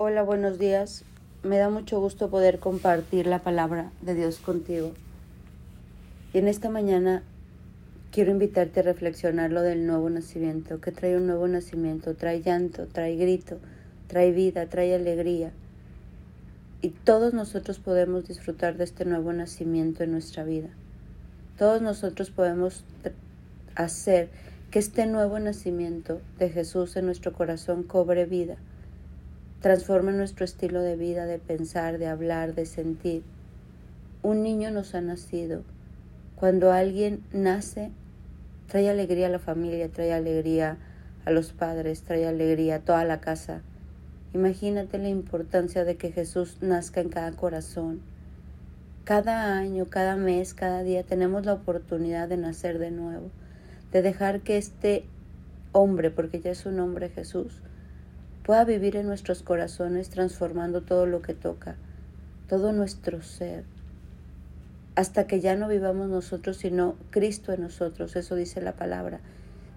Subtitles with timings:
[0.00, 1.02] Hola, buenos días.
[1.42, 4.92] Me da mucho gusto poder compartir la palabra de Dios contigo.
[6.32, 7.24] Y en esta mañana
[8.12, 12.86] quiero invitarte a reflexionar lo del nuevo nacimiento, que trae un nuevo nacimiento, trae llanto,
[12.86, 13.58] trae grito,
[14.06, 15.50] trae vida, trae alegría.
[16.80, 20.68] Y todos nosotros podemos disfrutar de este nuevo nacimiento en nuestra vida.
[21.58, 22.84] Todos nosotros podemos
[23.74, 24.28] hacer
[24.70, 28.58] que este nuevo nacimiento de Jesús en nuestro corazón cobre vida,
[29.60, 33.22] transforme nuestro estilo de vida, de pensar, de hablar, de sentir.
[34.22, 35.62] Un niño nos ha nacido.
[36.36, 37.90] Cuando alguien nace,
[38.68, 40.78] trae alegría a la familia, trae alegría
[41.24, 43.62] a los padres, trae alegría a toda la casa.
[44.34, 48.00] Imagínate la importancia de que Jesús nazca en cada corazón.
[49.04, 53.30] Cada año, cada mes, cada día tenemos la oportunidad de nacer de nuevo
[53.92, 55.04] de dejar que este
[55.72, 57.60] hombre, porque ya es un hombre Jesús,
[58.48, 61.76] pueda vivir en nuestros corazones transformando todo lo que toca,
[62.48, 63.64] todo nuestro ser,
[64.94, 69.20] hasta que ya no vivamos nosotros, sino Cristo en nosotros, eso dice la palabra.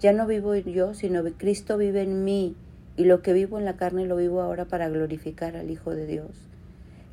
[0.00, 2.56] Ya no vivo yo, sino Cristo vive en mí,
[2.96, 6.06] y lo que vivo en la carne lo vivo ahora para glorificar al Hijo de
[6.06, 6.32] Dios.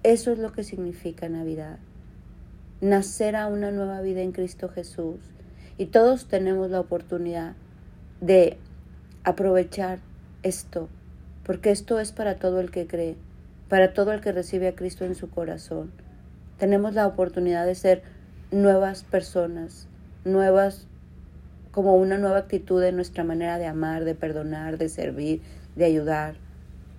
[0.01, 1.77] Eso es lo que significa Navidad.
[2.81, 5.19] Nacer a una nueva vida en Cristo Jesús
[5.77, 7.53] y todos tenemos la oportunidad
[8.21, 8.57] de
[9.23, 9.99] aprovechar
[10.41, 10.89] esto,
[11.45, 13.15] porque esto es para todo el que cree,
[13.69, 15.91] para todo el que recibe a Cristo en su corazón.
[16.57, 18.03] Tenemos la oportunidad de ser
[18.51, 19.87] nuevas personas,
[20.23, 20.87] nuevas
[21.71, 25.41] como una nueva actitud en nuestra manera de amar, de perdonar, de servir,
[25.75, 26.35] de ayudar.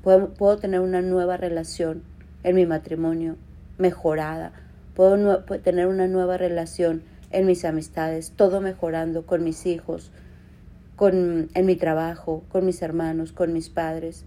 [0.03, 2.03] Puedo, tener una nueva relación
[2.42, 3.37] en mi matrimonio,
[3.78, 4.53] mejorada.
[4.95, 10.11] Puedo tener una nueva relación en mis amistades, todo mejorando con mis hijos,
[11.12, 14.24] en mi trabajo, con mis hermanos, con mis padres.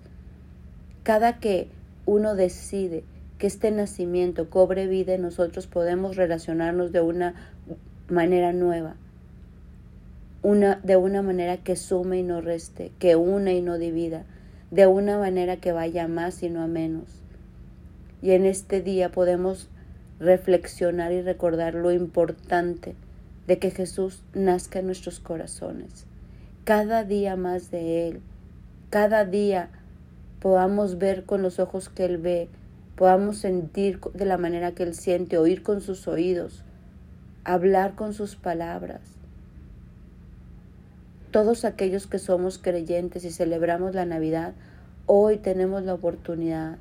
[1.03, 1.69] Cada que
[2.05, 3.03] uno decide
[3.37, 7.33] que este nacimiento cobre vida nosotros podemos relacionarnos de una
[8.09, 8.95] manera nueva,
[10.41, 14.25] una, de una manera que sume y no reste, que une y no divida,
[14.71, 17.21] de una manera que vaya a más y no a menos.
[18.21, 19.69] Y en este día podemos
[20.19, 22.95] reflexionar y recordar lo importante
[23.45, 26.05] de que Jesús nazca en nuestros corazones.
[26.67, 28.19] Cada día más de Él,
[28.89, 29.69] cada día
[30.41, 32.49] podamos ver con los ojos que Él ve,
[32.97, 36.65] podamos sentir de la manera que Él siente, oír con sus oídos,
[37.45, 38.99] hablar con sus palabras.
[41.31, 44.53] Todos aquellos que somos creyentes y celebramos la Navidad,
[45.05, 46.79] hoy tenemos la oportunidad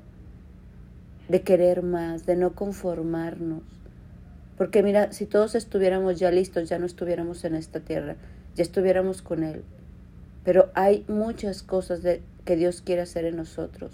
[1.29, 3.63] de querer más, de no conformarnos.
[4.59, 8.17] Porque mira, si todos estuviéramos ya listos, ya no estuviéramos en esta tierra,
[8.57, 9.63] ya estuviéramos con Él.
[10.47, 13.91] Pero hay muchas cosas de, que Dios quiere hacer en nosotros.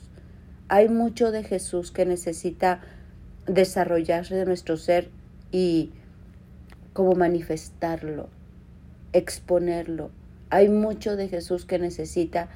[0.68, 2.82] Hay mucho de Jesús que necesita
[3.46, 5.08] desarrollarse de nuestro ser
[5.50, 5.92] y
[6.92, 8.28] como manifestarlo,
[9.14, 10.10] exponerlo.
[10.50, 12.50] Hay mucho de Jesús que necesita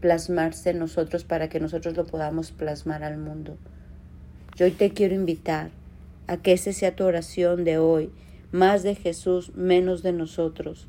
[0.00, 3.58] plasmarse en nosotros para que nosotros lo podamos plasmar al mundo.
[4.56, 5.68] Yo hoy te quiero invitar
[6.26, 8.10] a que esa sea tu oración de hoy,
[8.50, 10.88] más de Jesús, menos de nosotros.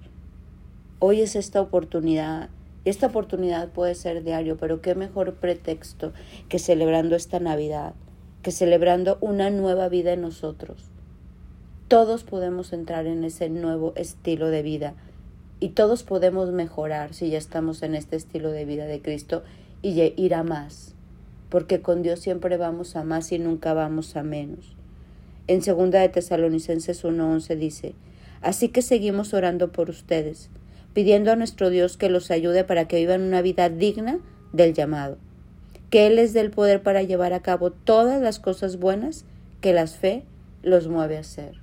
[1.05, 2.47] Hoy es esta oportunidad.
[2.85, 6.13] Esta oportunidad puede ser diario, pero qué mejor pretexto
[6.47, 7.93] que celebrando esta Navidad,
[8.41, 10.85] que celebrando una nueva vida en nosotros.
[11.89, 14.93] Todos podemos entrar en ese nuevo estilo de vida
[15.59, 19.43] y todos podemos mejorar si ya estamos en este estilo de vida de Cristo
[19.81, 20.95] y ir a más
[21.49, 24.73] porque con Dios siempre vamos a más y nunca vamos a menos.
[25.47, 27.93] En segunda de Tesalonicenses 1:11 dice,
[28.41, 30.49] Así que seguimos orando por ustedes,
[30.93, 34.19] pidiendo a nuestro Dios que los ayude para que vivan una vida digna
[34.51, 35.17] del llamado,
[35.89, 39.25] que Él les dé el poder para llevar a cabo todas las cosas buenas
[39.61, 40.23] que la fe
[40.61, 41.61] los mueve a hacer.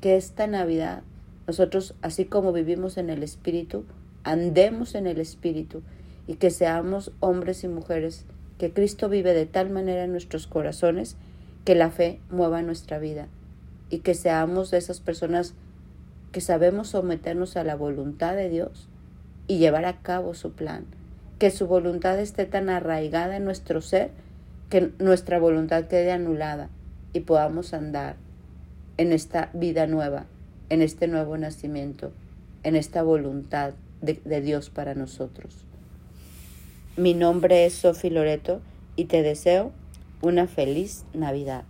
[0.00, 1.02] Que esta Navidad
[1.46, 3.84] nosotros, así como vivimos en el Espíritu,
[4.22, 5.82] andemos en el Espíritu
[6.26, 8.24] y que seamos hombres y mujeres
[8.58, 11.16] que Cristo vive de tal manera en nuestros corazones
[11.64, 13.28] que la fe mueva nuestra vida
[13.90, 15.54] y que seamos esas personas
[16.34, 18.88] que sabemos someternos a la voluntad de Dios
[19.46, 20.84] y llevar a cabo su plan,
[21.38, 24.10] que su voluntad esté tan arraigada en nuestro ser
[24.68, 26.70] que nuestra voluntad quede anulada
[27.12, 28.16] y podamos andar
[28.96, 30.26] en esta vida nueva,
[30.70, 32.10] en este nuevo nacimiento,
[32.64, 35.64] en esta voluntad de, Dios para nosotros.
[36.96, 38.60] Mi nombre es Sofi Loreto
[38.96, 39.70] y te deseo
[40.20, 41.62] una feliz Navidad.